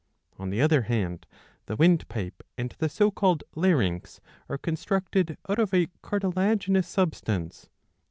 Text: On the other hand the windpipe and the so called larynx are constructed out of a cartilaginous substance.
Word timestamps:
On 0.39 0.49
the 0.49 0.61
other 0.61 0.81
hand 0.81 1.27
the 1.67 1.75
windpipe 1.75 2.41
and 2.57 2.71
the 2.79 2.89
so 2.89 3.11
called 3.11 3.43
larynx 3.53 4.19
are 4.49 4.57
constructed 4.57 5.37
out 5.47 5.59
of 5.59 5.75
a 5.75 5.89
cartilaginous 6.01 6.87
substance. 6.87 7.69